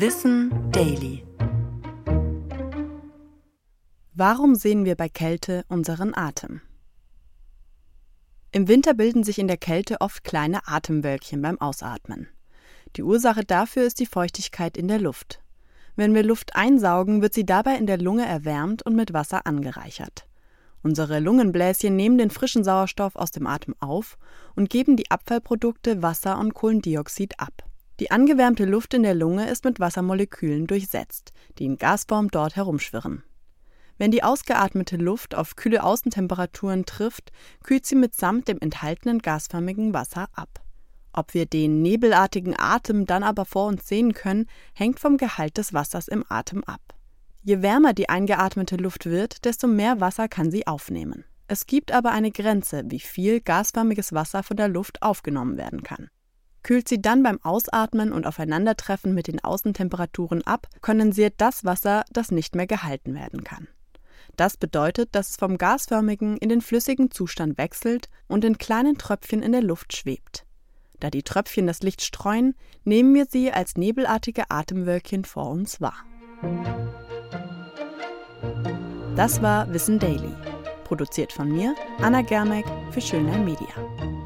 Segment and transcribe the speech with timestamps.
[0.00, 1.24] Wissen Daily.
[4.14, 6.60] Warum sehen wir bei Kälte unseren Atem?
[8.52, 12.28] Im Winter bilden sich in der Kälte oft kleine Atemwölkchen beim Ausatmen.
[12.94, 15.42] Die Ursache dafür ist die Feuchtigkeit in der Luft.
[15.96, 20.28] Wenn wir Luft einsaugen, wird sie dabei in der Lunge erwärmt und mit Wasser angereichert.
[20.84, 24.16] Unsere Lungenbläschen nehmen den frischen Sauerstoff aus dem Atem auf
[24.54, 27.67] und geben die Abfallprodukte Wasser und Kohlendioxid ab.
[28.00, 33.24] Die angewärmte Luft in der Lunge ist mit Wassermolekülen durchsetzt, die in Gasform dort herumschwirren.
[33.96, 37.32] Wenn die ausgeatmete Luft auf kühle Außentemperaturen trifft,
[37.64, 40.60] kühlt sie mitsamt dem enthaltenen gasförmigen Wasser ab.
[41.12, 45.72] Ob wir den nebelartigen Atem dann aber vor uns sehen können, hängt vom Gehalt des
[45.72, 46.94] Wassers im Atem ab.
[47.42, 51.24] Je wärmer die eingeatmete Luft wird, desto mehr Wasser kann sie aufnehmen.
[51.48, 56.08] Es gibt aber eine Grenze, wie viel gasförmiges Wasser von der Luft aufgenommen werden kann.
[56.68, 62.30] Kühlt sie dann beim Ausatmen und Aufeinandertreffen mit den Außentemperaturen ab, kondensiert das Wasser, das
[62.30, 63.68] nicht mehr gehalten werden kann.
[64.36, 69.40] Das bedeutet, dass es vom gasförmigen in den flüssigen Zustand wechselt und in kleinen Tröpfchen
[69.40, 70.44] in der Luft schwebt.
[71.00, 76.04] Da die Tröpfchen das Licht streuen, nehmen wir sie als nebelartige Atemwölkchen vor uns wahr.
[79.16, 80.34] Das war Wissen Daily,
[80.84, 84.17] produziert von mir, Anna Germeck, für Schönlein Media.